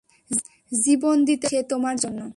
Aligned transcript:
জীবন 0.71 1.17
দিতে 1.25 1.47
পারে 1.47 1.51
সে 1.51 1.69
তোমার 1.69 1.95
জন্য। 1.97 2.21